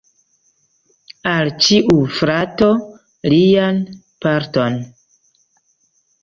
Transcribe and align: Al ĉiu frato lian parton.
Al 1.31 1.51
ĉiu 1.65 1.97
frato 2.19 2.71
lian 3.35 3.79
parton. 4.27 4.81